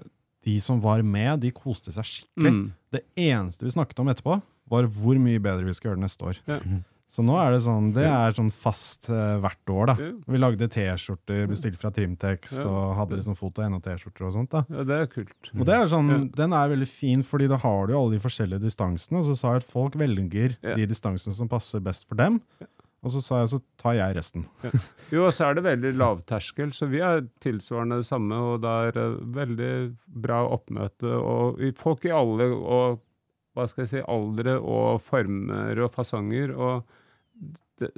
[0.45, 2.55] de som var med, de koste seg skikkelig.
[2.55, 2.65] Mm.
[2.95, 6.29] Det eneste vi snakket om etterpå, var hvor mye bedre vi skal gjøre det neste
[6.29, 6.41] år.
[6.51, 6.59] Ja.
[7.09, 9.95] Så nå er det sånn, det er sånn fast uh, hvert år, da.
[10.05, 10.11] Ja.
[10.29, 12.69] Vi lagde T-skjorter bestilt fra Trimtex, Ja.
[12.69, 14.51] og hadde liksom foto ennå T-skjorter og sånt.
[14.53, 14.65] da.
[14.69, 15.53] Ja, det er kult.
[15.57, 16.19] Og det er sånn, Ja.
[16.45, 19.19] Den er veldig fin, fordi da har du jo alle de forskjellige distansene.
[19.23, 20.75] Og så sa jeg at folk velger Ja.
[20.77, 22.43] de distansene som passer best for dem.
[23.03, 24.45] Og så sa jeg så tar jeg resten.
[25.13, 28.69] Jo, og så er det veldig lavterskel, så vi er tilsvarende det samme, og det
[28.69, 33.01] er eh, veldig bra oppmøte, og folk i alle, og
[33.55, 36.85] hva skal jeg si, aldre og former og fasonger, og
[37.79, 37.89] det,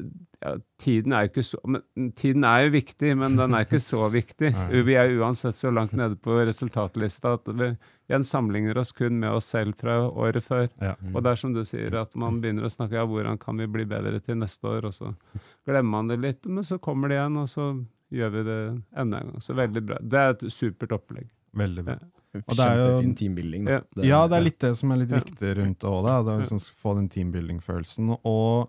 [0.45, 3.81] ja, tiden er jo ikke så, men tiden er jo viktig, men den er ikke
[3.81, 4.51] så viktig.
[4.85, 7.71] Vi er uansett så langt nede på resultatlista at vi
[8.11, 10.67] igjen sammenligner oss kun med oss selv fra året før.
[10.83, 10.97] Ja.
[11.15, 13.67] Og det er som du sier, at man begynner å snakke ja, hvordan kan vi
[13.71, 15.15] bli bedre til neste år, og så
[15.65, 17.71] glemmer man det litt, men så kommer det igjen, og så
[18.13, 18.61] gjør vi det
[18.99, 19.41] enda en gang.
[19.45, 20.01] Så veldig bra.
[20.03, 21.29] Det er et supert opplegg.
[21.57, 21.97] Veldig bra.
[22.31, 23.65] Er jo- Kjempefin teambuilding.
[23.67, 23.73] Da.
[23.73, 23.81] Ja.
[23.97, 25.19] Det- Ja, det er litt det som er litt Ja.
[25.23, 26.39] viktig rundt det òg.
[26.43, 28.19] Liksom få den teambuilding-følelsen.
[28.25, 28.69] Og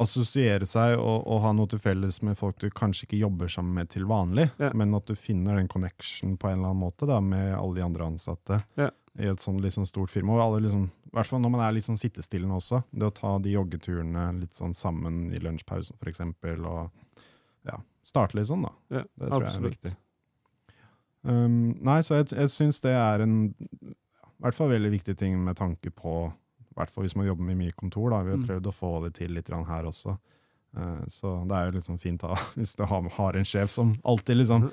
[0.00, 3.74] assosiere seg og, og ha noe til felles med folk du kanskje ikke jobber sammen
[3.76, 4.70] med til vanlig, Ja.
[4.74, 7.84] men at du finner den connection på en eller annen måte da, med alle de
[7.84, 8.90] andre ansatte Ja.
[9.18, 10.34] i et sånn sånn stort firma.
[10.38, 12.82] Og alle liksom, I hvert fall når man er litt sånn sittestillende også.
[12.92, 16.90] Det å ta de joggeturene litt sånn sammen i lunsjpausen, eksempel, og
[17.66, 18.72] ja, starte litt sånn, da.
[18.90, 19.96] Ja, Det tror jeg er viktig.
[21.22, 23.34] Um, nei, så jeg, jeg syns det er en
[23.84, 23.92] i
[24.40, 26.30] hvert fall veldig viktig ting med tanke på
[26.80, 28.10] hvert fall hvis man jobber med mye kontor.
[28.10, 28.46] da, Vi har Mm.
[28.48, 30.18] prøvd å få det til litt her også.
[30.76, 33.94] Uh, så det er jo liksom fint da, hvis du har, har en sjef som
[34.04, 34.70] alltid liksom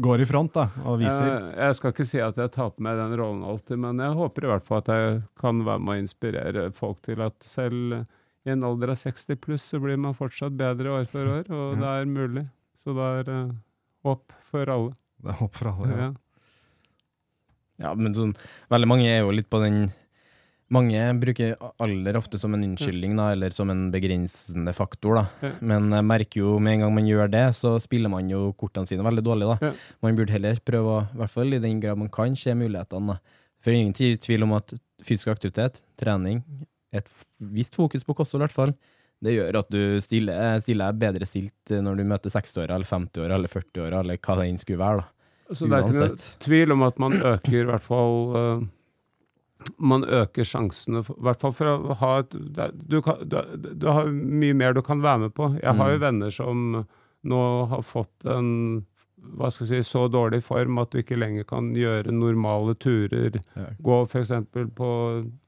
[0.00, 1.26] går i front da, og viser.
[1.26, 4.14] Jeg, jeg skal ikke si at jeg tar på meg den rollen alltid, men jeg
[4.14, 8.04] håper i hvert fall at jeg kan være med å inspirere folk til at selv
[8.46, 11.80] i en alder av 60 pluss, så blir man fortsatt bedre år for år, og
[11.80, 12.44] det er mulig.
[12.78, 13.50] Så det er eh,
[14.06, 14.94] håp for alle.
[15.20, 15.88] Det er håp for alle.
[15.90, 15.96] Ja.
[16.06, 16.12] Ja.
[17.80, 18.34] Ja, men sånn,
[18.70, 19.86] veldig mange er jo litt på den
[20.70, 25.18] Mange bruker alder ofte som en unnskyldning, da, eller som en begrensende faktor.
[25.18, 25.50] Da.
[25.58, 28.86] Men jeg merker jo med en gang man gjør det, så spiller man jo kortene
[28.86, 29.48] sine veldig dårlig.
[29.50, 29.72] Da.
[30.06, 33.16] Man burde heller prøve å, i hvert fall i den grad man kan, se mulighetene.
[33.16, 33.42] Da.
[33.66, 36.44] For ingen tvil om at fysisk aktivitet, trening,
[36.94, 38.74] et visst fokus på kosthold i hvert fall,
[39.20, 43.52] det gjør at du stiller, stiller bedre stilt når du møter 60-åra eller 50-åra eller
[43.52, 45.02] 40-åra, eller hva det enn skulle være.
[45.02, 45.54] Da.
[45.54, 48.68] Så det er ikke noe tvil om at man øker i hvert fall eh,
[49.78, 52.30] Man øker sjansene, for, i hvert fall for å ha et
[52.88, 53.36] du, kan, du,
[53.76, 55.50] du har mye mer du kan være med på.
[55.62, 56.04] Jeg har jo Mm.
[56.06, 56.86] venner som
[57.24, 58.86] nå har fått en
[59.36, 63.36] hva skal jeg si, så dårlig form at du ikke lenger kan gjøre normale turer.
[63.54, 63.66] Ja.
[63.84, 64.30] Gå f.eks.
[64.74, 64.88] på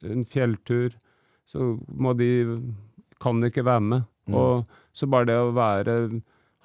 [0.04, 0.92] en fjelltur,
[1.48, 2.28] så må de
[3.18, 4.04] kan ikke være med.
[4.28, 4.34] Mm.
[4.36, 5.96] Og så bare det å være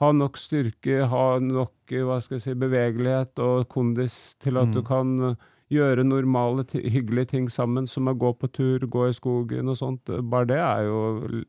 [0.01, 1.71] ha nok styrke, ha nok
[2.03, 4.73] hva skal jeg si, bevegelighet og kondis til at Mm.
[4.75, 5.37] du kan
[5.73, 10.11] gjøre normale, hyggelige ting sammen, som å gå på tur, gå i skogen og sånt.
[10.31, 11.41] Bare det er jo,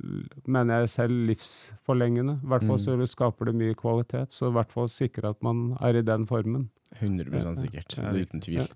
[0.46, 2.38] mener jeg selv, livsforlengende.
[2.42, 5.72] I hvert fall så skaper det mye kvalitet, så i hvert fall sikre at man
[5.80, 6.68] er i den formen.
[6.98, 7.98] 100 sikkert.
[7.98, 8.08] Ja.
[8.10, 8.68] er uten tvil.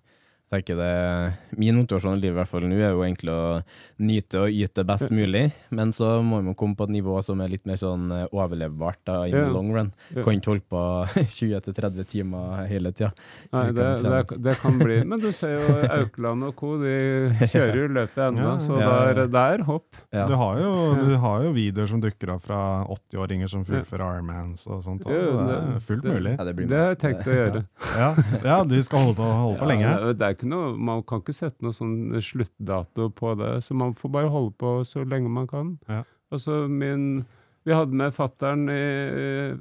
[0.53, 3.63] Tenker det, Min motivasjon i livet i hvert fall nå er jo egentlig å
[4.05, 7.49] nyte og yte best mulig, men så må man komme på et nivå som er
[7.55, 9.47] litt mer sånn eh, overlevbart da, in Ja.
[9.47, 9.89] the long run.
[10.13, 10.23] Ja.
[10.27, 10.83] Kan ikke holde på
[11.39, 13.13] 20-30 timer hele tida.
[13.55, 16.75] Nei, det, kan det, det kan bli Men du ser jo Aukland og co.
[16.83, 16.93] De
[17.55, 18.91] kjører jo løpet ennå, Ja, så ja.
[18.93, 19.89] det er, det er hopp.
[20.13, 20.27] Ja.
[20.29, 22.61] Du, har jo, du har jo videoer som dukker opp fra
[22.93, 25.09] 80-åringer som fullfører Ironmans og sånt.
[25.09, 25.17] Så
[25.49, 26.37] det er fullt mulig.
[26.37, 27.65] Ja, det Det har jeg tenkt å gjøre.
[27.97, 28.13] Ja,
[28.45, 29.97] ja de skal holde på, holde på lenge.
[30.19, 33.95] det er ikke noe, man kan ikke sette noe sånn sluttdato på det, så man
[33.95, 35.77] får bare holde på så lenge man kan.
[35.89, 36.03] Ja.
[36.37, 37.25] Så min
[37.65, 39.55] Vi hadde med fattern i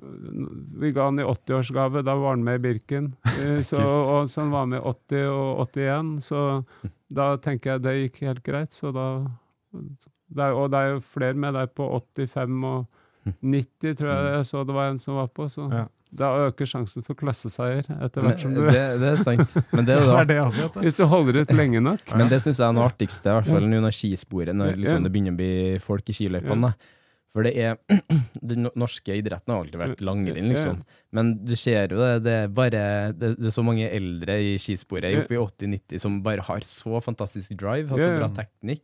[0.81, 3.11] Vi ga han i 80-årsgave, da var han med i Birken.
[3.41, 6.41] Eh, Så, og så han var med i 80 og 81, så
[7.13, 8.73] da tenker jeg det gikk helt greit.
[8.73, 9.05] Så da
[9.71, 12.85] det er, Og det er jo flere med deg på 85 og
[13.41, 15.45] 90, tror jeg jeg så det var en som var på.
[15.49, 15.85] Så Ja.
[16.11, 19.53] Da øker sjansen for klasseseier etter hvert som du det, det er sant.
[19.71, 20.69] Men det er Det da er det også.
[20.83, 22.15] Hvis du holder ut lenge nok.
[22.19, 25.05] Men det syns jeg er noe artigste, i hvert fall nå når skisporet, når liksom
[25.05, 26.73] det begynner å bli folk i skiløypene.
[27.31, 27.77] For det er
[28.51, 30.81] Den norske idretten har alltid vært langrenn, liksom.
[31.15, 32.81] Men du ser jo det, det er bare
[33.15, 36.99] Det, det er så mange eldre i skisporet oppe i 80-90 som bare har så
[37.03, 38.83] fantastisk drive, har så bra teknikk,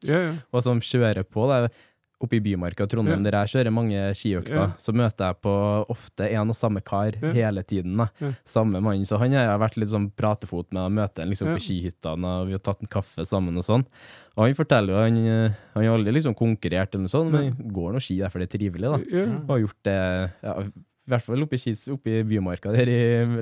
[0.52, 1.44] og som kjører på.
[1.52, 1.74] det
[2.20, 3.30] Oppe i Bymarka Trondheim, Ja.
[3.32, 4.68] der jeg kjører mange skiøkter, Ja.
[4.82, 5.52] så møter jeg på
[5.88, 7.32] ofte en og samme kar Ja.
[7.32, 7.96] hele tiden.
[8.20, 8.32] Ja.
[8.44, 9.06] Samme mann.
[9.06, 12.14] Så han har jeg vært litt sånn pratefot med og møter han liksom på skihytta,
[12.18, 13.86] og vi har tatt en kaffe sammen og sånn.
[14.36, 17.54] Og han forteller jo, han, eh, han har aldri liksom konkurrert eller noe sånt, men
[17.72, 18.98] går nå ski derfor det er trivelig, da.
[18.98, 20.64] Og har gjort det ja,
[21.08, 22.98] i hvert fall oppe i, skis, oppe i Bymarka der i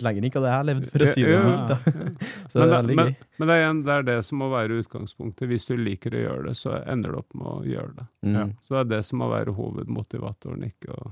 [0.06, 1.46] lenger ikke hadde jeg levd, for å si det Ja, ja.
[1.50, 1.72] mildt.
[2.52, 3.16] Så det Men, er veldig men, gøy.
[3.40, 5.48] men det, er igjen, det er det som må være utgangspunktet.
[5.50, 8.06] Hvis du liker å gjøre det, så ender du opp med å gjøre det.
[8.30, 8.54] Mm.
[8.62, 11.12] Så det er det som må være hovedmotivatoren, ikke å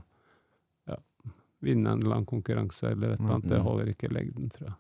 [0.94, 1.00] ja,
[1.66, 3.50] vinne en eller annen konkurranse eller et eller annet.
[3.50, 3.66] Det Mm.
[3.72, 4.78] holder ikke i lengden, tror jeg.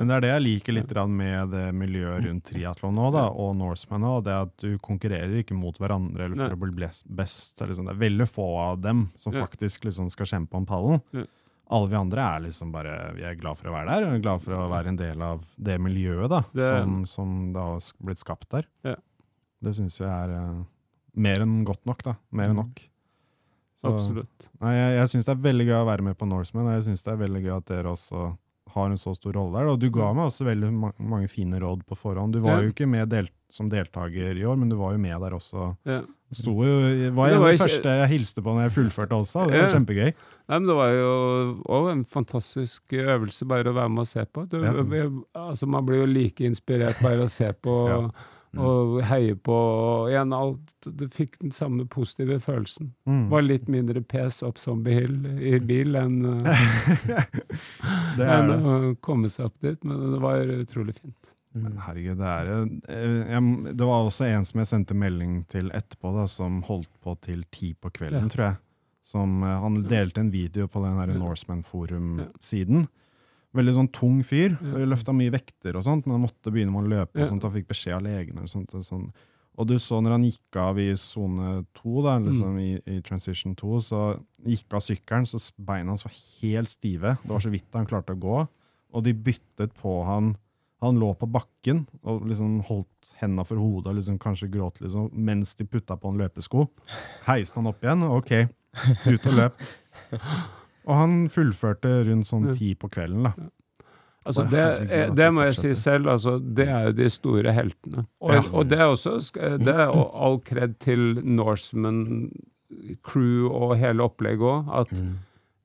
[0.00, 3.50] Men det er det jeg liker litt med det miljøet rundt triatlon nå, da, og
[3.58, 6.56] Norseman nå, det at du konkurrerer ikke mot hverandre eller for Nei.
[6.56, 6.88] å bli
[7.20, 7.60] best.
[7.60, 9.44] eller er, liksom, det er veldig få av dem som Ja.
[9.44, 11.02] faktisk liksom skal kjempe om pallen.
[11.12, 11.26] Ja.
[11.70, 14.40] Alle vi andre er liksom bare Vi er glad for å være der, og glad
[14.40, 18.24] for å være en del av det miljøet da, Det som, som da har blitt
[18.24, 18.64] skapt der.
[18.82, 18.96] Ja.
[19.62, 20.64] Det syns vi er uh,
[21.14, 22.16] mer enn godt nok, da.
[22.32, 22.80] Mer enn nok.
[23.82, 24.48] Så- Absolutt.
[24.60, 26.88] Nei, jeg, jeg syns det er veldig gøy å være med på Norseman, og jeg
[26.88, 28.30] syns det er veldig gøy at dere også
[28.74, 29.68] har en så stor rolle der.
[29.72, 32.32] Og du ga meg også veldig ma mange fine råd på forhånd.
[32.32, 32.62] Du var Ja.
[32.68, 35.76] jo ikke med del som deltaker i år, men du var jo med der også.
[35.84, 36.00] Ja.
[36.46, 36.64] Jo, var
[37.02, 39.46] Det var den ikke- første jeg hilste på når jeg fullførte også.
[39.48, 39.72] Det var Ja.
[39.74, 40.14] kjempegøy.
[40.48, 44.24] Nei, men Det var jo òg en fantastisk øvelse bare å være med og se
[44.26, 44.48] på.
[44.48, 44.56] Du,
[45.34, 48.12] altså, man blir jo like inspirert bare å se på.
[48.58, 49.54] Og heie på.
[49.54, 52.92] Og igjen, alt, du fikk den samme positive følelsen.
[53.06, 53.28] Mm.
[53.30, 56.16] var litt mindre pes opp Zombie Hill i bil enn
[58.24, 61.34] er enn å komme seg opp dit, men det var utrolig fint.
[61.52, 65.70] Men herregud, det er eh, jeg, Det var også en som jeg sendte melding til
[65.74, 68.34] etterpå, da, som holdt på til ti på kvelden, Ja.
[68.34, 68.56] tror jeg.
[69.10, 71.08] Som, eh, han delte en video på den her
[72.20, 72.26] Ja.
[73.56, 74.54] Veldig sånn tung fyr.
[74.62, 74.84] Ja.
[74.86, 77.18] Løfta mye vekter og sånt, men han måtte begynne med å løpe.
[77.22, 78.44] Og sånt, og fikk beskjed av legene.
[78.46, 79.24] Og, sånt, og, sånt.
[79.58, 81.96] og du så når han gikk av i sone to,
[82.28, 82.60] liksom Mm.
[82.60, 84.02] i, i transition 2, så
[84.46, 87.16] gikk av sykkelen, så beina hans var helt stive.
[87.24, 88.48] Det var så vidt han klarte å gå.
[88.94, 90.36] Og de byttet på han
[90.80, 95.10] han lå på bakken og liksom holdt hendene for hodet og liksom kanskje gråt liksom,
[95.12, 96.70] mens de putta på en løpesko.
[97.26, 98.32] Heiste han opp igjen, ok,
[99.04, 99.60] ut og løp.
[100.90, 103.28] Og han fullførte rundt sånn ti på kvelden.
[103.28, 103.32] da.
[104.26, 108.02] Altså, det, er- det må jeg si selv, altså, det er jo de store heltene.
[108.20, 108.42] Og, Ja.
[108.52, 109.14] og det er også
[109.64, 112.30] det er all kred til Norseman
[113.02, 114.68] crew og hele opplegget òg.
[114.82, 115.14] At Mm.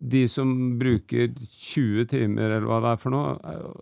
[0.07, 3.37] de som bruker 20 timer, eller hva det er for noe,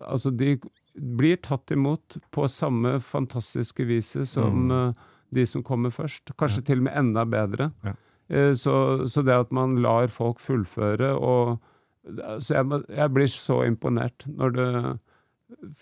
[0.10, 0.58] altså de
[0.98, 4.72] blir tatt imot på samme fantastiske viset som Mm.
[4.90, 4.94] eh,
[5.34, 6.36] de som kommer først.
[6.38, 7.72] Kanskje til og med enda bedre.
[7.84, 7.94] Ja.
[8.30, 11.60] Eh, Så, så det at man lar folk fullføre og
[12.44, 14.66] så jeg, jeg blir så imponert når du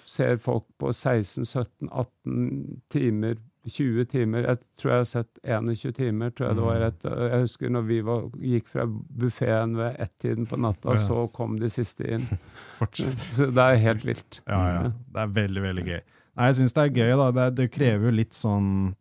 [0.06, 4.46] ser folk på 16, 17, 18 timer, 20 timer.
[4.46, 6.30] Jeg tror jeg har sett 21 timer.
[6.30, 6.86] tror Jeg det var Mm.
[6.88, 10.98] et, jeg husker når vi var, gikk fra buffeen ved ett-tiden på natta, ja.
[11.08, 12.26] så kom de siste inn.
[13.32, 14.42] Så det er helt vilt.
[14.48, 14.84] Ja, ja.
[15.14, 16.02] Det er veldig, veldig gøy.
[16.38, 17.32] Nei, jeg syns det er gøy, da.
[17.32, 18.96] Det, det krever jo litt sånn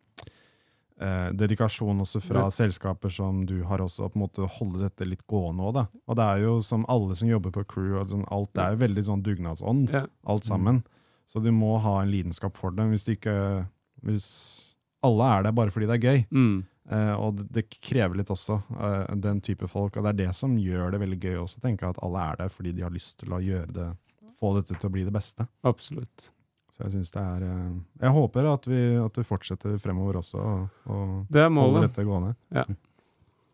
[1.01, 2.49] eh, dedikasjon også fra Ja.
[2.53, 5.87] selskaper som du har også, på en måte holde dette litt gående òg.
[6.07, 8.81] Og det er jo som alle som jobber på crew, sånn, alt det er jo
[8.87, 10.05] veldig sånn dugnadsånd, Ja.
[10.27, 10.83] alt sammen.
[11.27, 12.83] Så du må ha en lidenskap for det.
[12.91, 13.67] Hvis ikke
[14.03, 16.65] Hvis alle er der bare fordi det er gøy, Mm.
[16.91, 19.95] Eh, og det, det krever litt også, eh, den type folk.
[19.95, 22.35] Og det er det som gjør det veldig gøy også, tenker jeg, at alle er
[22.37, 23.97] der fordi de har lyst til å gjøre det,
[24.39, 25.47] få dette til å bli det beste.
[25.63, 26.29] Absolutt.
[26.71, 27.73] Så jeg syns det er eh,
[28.05, 31.89] Jeg håper at vi, at vi fortsetter fremover også, og, og Det er holder målet.
[31.89, 32.33] dette gående.
[32.55, 32.65] Ja.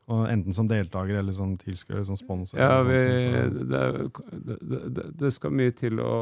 [0.08, 2.60] Og enten som deltaker eller som tilskuer, som sponsor.
[2.60, 4.60] Ja, eller vi, det,
[4.96, 6.14] det, det, skal mye til å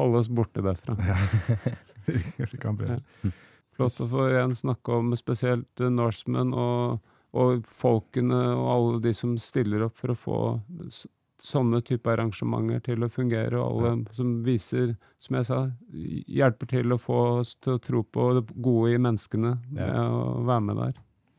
[0.00, 0.96] holde oss borte derfra.
[2.50, 2.98] vi kan prøve.
[3.74, 7.04] Flott å få igjen snakke om spesielt Norsemen og,
[7.34, 10.40] og folkene og alle de som stiller opp for å få
[11.44, 15.58] sånne type arrangementer til å fungere, og alle som viser, som jeg sa,
[15.92, 19.90] hjelper til å få oss til å tro på det gode i menneskene Ja.
[20.08, 20.94] å være med der.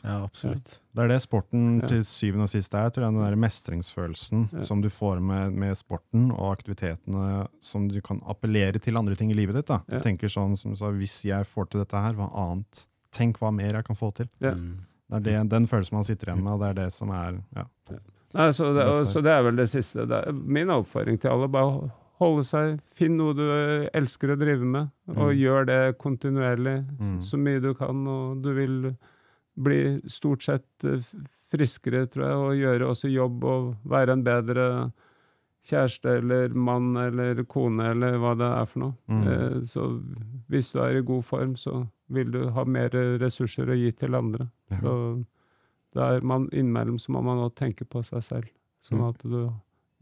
[0.06, 0.80] Ja, absolutt.
[0.94, 1.88] Det er det sporten Ja.
[1.88, 2.92] til syvende og sist er.
[2.92, 4.62] tror jeg, Den der mestringsfølelsen Ja.
[4.62, 9.32] som du får med, med sporten og aktivitetene som du kan appellere til andre ting
[9.32, 9.66] i livet ditt.
[9.66, 9.82] da.
[9.90, 9.98] Ja.
[9.98, 12.86] Du tenker sånn som du sa, Hvis jeg får til dette her, hva annet?
[13.12, 14.30] Tenk hva mer jeg kan få til.
[14.40, 14.52] Ja.
[14.54, 17.42] Det er det, den følelsen man sitter igjen med, og det er det som er
[17.56, 17.66] ja.
[18.36, 20.06] Nei, så, det, og, så det er vel det siste.
[20.10, 21.48] Det er min oppfordring til alle.
[21.52, 23.44] Bare holde seg, finn noe du
[23.96, 25.40] elsker å drive med, og Mm.
[25.40, 27.22] gjør det kontinuerlig Mm.
[27.22, 28.96] så mye du kan, og du vil
[29.58, 31.00] bli stort sett eh,
[31.52, 34.92] friskere, tror jeg, og gjøre også jobb og være en bedre
[35.66, 38.94] kjæreste eller mann eller kone eller hva det er for noe.
[39.10, 39.28] Mm.
[39.28, 39.86] Eh, Så
[40.50, 44.14] hvis du er i god form, så vil du ha mer ressurser å gi til
[44.16, 44.50] andre.
[44.82, 45.26] Så
[45.96, 48.50] det er man, innimellom så må man også tenke på seg selv,
[48.84, 49.10] sånn Mm.
[49.10, 49.38] at du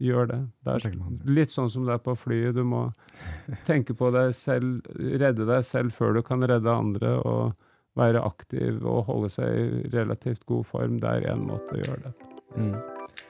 [0.04, 0.40] gjør det.
[0.66, 0.96] Det er
[1.30, 2.54] litt sånn som det er på flyet.
[2.56, 2.88] Du må
[3.68, 7.54] tenke på deg selv, redde deg selv før du kan redde andre, og
[7.96, 10.98] være aktiv og holde seg i relativt god form.
[10.98, 12.26] Det er én måte å gjøre det på.
[12.58, 12.74] Mm.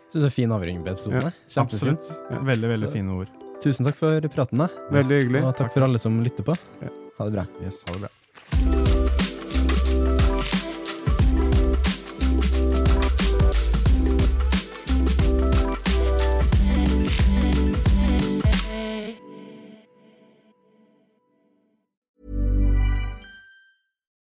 [0.09, 1.21] Så det er fin avrunding på episoden.
[1.29, 2.09] Ja, Absolutt.
[2.31, 2.39] Ja.
[2.41, 3.29] Veldig, veldig Så- fine ord.
[3.61, 4.59] Tusen takk for praten.
[4.59, 4.69] da.
[4.91, 5.45] Veldig hyggelig.
[5.45, 6.57] Og takk for alle som lytter på.
[6.83, 6.89] Ja.
[7.19, 7.47] Ha det bra.
[7.62, 8.09] Yes, ha det bra.